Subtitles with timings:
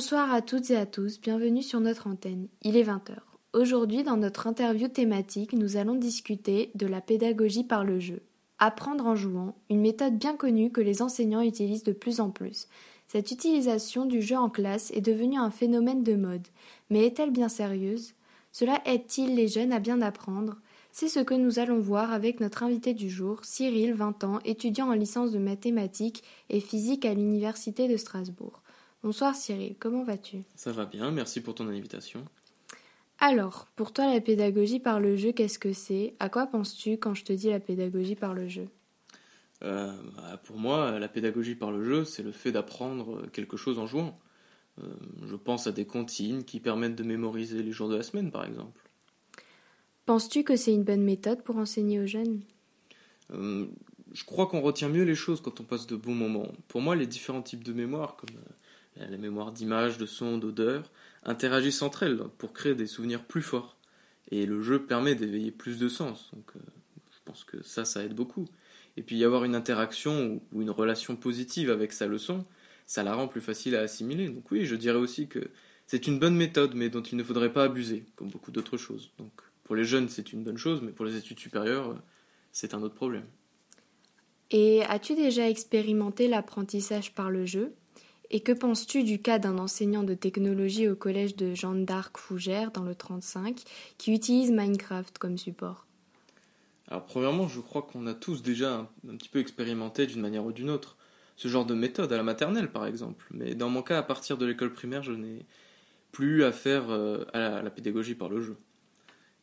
[0.00, 2.48] Bonsoir à toutes et à tous, bienvenue sur notre antenne.
[2.62, 3.18] Il est 20h.
[3.52, 8.22] Aujourd'hui, dans notre interview thématique, nous allons discuter de la pédagogie par le jeu.
[8.58, 12.66] Apprendre en jouant, une méthode bien connue que les enseignants utilisent de plus en plus.
[13.08, 16.48] Cette utilisation du jeu en classe est devenue un phénomène de mode.
[16.88, 18.14] Mais est-elle bien sérieuse?
[18.52, 20.56] Cela aide-t-il les jeunes à bien apprendre?
[20.92, 24.88] C'est ce que nous allons voir avec notre invité du jour, Cyril, 20 ans, étudiant
[24.88, 28.62] en licence de mathématiques et physique à l'Université de Strasbourg.
[29.02, 30.44] Bonsoir Cyril, comment vas-tu?
[30.54, 32.24] Ça va bien, merci pour ton invitation.
[33.20, 36.14] Alors, pour toi, la pédagogie par le jeu, qu'est-ce que c'est?
[36.18, 38.68] À quoi penses-tu quand je te dis la pédagogie par le jeu?
[39.62, 43.78] Euh, bah, Pour moi, la pédagogie par le jeu, c'est le fait d'apprendre quelque chose
[43.78, 44.18] en jouant.
[44.80, 44.86] Euh,
[45.26, 48.44] je pense à des comptines qui permettent de mémoriser les jours de la semaine, par
[48.46, 48.88] exemple.
[50.04, 52.42] Penses-tu que c'est une bonne méthode pour enseigner aux jeunes?
[53.32, 53.66] Euh,
[54.12, 56.48] Je crois qu'on retient mieux les choses quand on passe de bons moments.
[56.68, 58.36] Pour moi, les différents types de mémoire, comme
[58.96, 60.90] la mémoire d'image, de son, d'odeur,
[61.22, 63.76] interagissent entre elles pour créer des souvenirs plus forts.
[64.30, 66.30] Et le jeu permet d'éveiller plus de sens.
[66.32, 66.60] Donc euh,
[67.10, 68.46] je pense que ça, ça aide beaucoup.
[68.96, 72.44] Et puis y avoir une interaction ou une relation positive avec sa leçon,
[72.86, 74.28] ça la rend plus facile à assimiler.
[74.28, 75.50] Donc oui, je dirais aussi que
[75.86, 79.10] c'est une bonne méthode, mais dont il ne faudrait pas abuser, comme beaucoup d'autres choses.
[79.18, 79.32] Donc
[79.64, 81.96] pour les jeunes, c'est une bonne chose, mais pour les études supérieures,
[82.52, 83.26] c'est un autre problème.
[84.50, 87.72] Et as-tu déjà expérimenté l'apprentissage par le jeu?
[88.30, 92.70] Et que penses-tu du cas d'un enseignant de technologie au collège de Jeanne d'Arc Fougères
[92.70, 93.62] dans le 35
[93.98, 95.86] qui utilise Minecraft comme support?
[96.88, 100.52] Alors premièrement, je crois qu'on a tous déjà un, petit peu expérimenté d'une manière ou
[100.52, 100.96] d'une autre
[101.36, 103.26] ce genre de méthode à la maternelle par exemple.
[103.30, 105.46] Mais dans mon cas, à partir de l'école primaire, je n'ai
[106.12, 108.56] plus affaire euh, à, la, pédagogie par le jeu.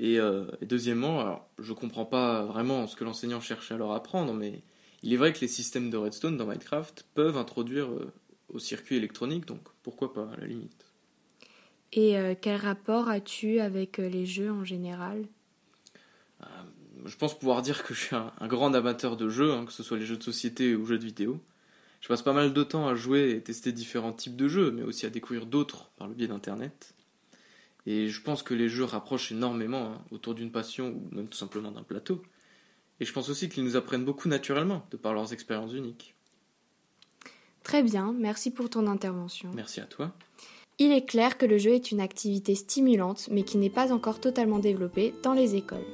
[0.00, 4.32] Euh, et, deuxièmement, alors, je comprends pas vraiment ce que l'enseignant cherche à leur apprendre,
[4.32, 4.62] mais
[5.02, 8.12] il est vrai que les systèmes de redstone dans Minecraft peuvent introduire euh,
[8.52, 10.86] au circuit électronique, donc pourquoi pas à la limite.
[11.92, 15.26] Et euh, quel rapport as-tu avec euh, les jeux en général?
[16.42, 16.46] Euh,
[17.04, 19.82] Je pense pouvoir dire que je suis un, grand amateur de jeux, hein, que ce
[19.82, 21.40] soit les jeux de société ou jeux de vidéo.
[22.00, 24.82] Je passe pas mal de temps à jouer et tester différents types de jeux, mais
[24.82, 26.94] aussi à découvrir d'autres par le biais d'Internet.
[27.86, 31.36] Et je pense que les jeux rapprochent énormément hein, autour d'une passion ou même tout
[31.36, 32.22] simplement d'un plateau.
[33.00, 36.14] Et je pense aussi qu'ils nous apprennent beaucoup naturellement, de par leurs expériences uniques.
[37.62, 39.50] Très bien, merci pour ton intervention.
[39.54, 40.12] Merci à toi.
[40.78, 44.20] Il est clair que le jeu est une activité stimulante mais qui n'est pas encore
[44.20, 45.84] totalement développée dans les écoles.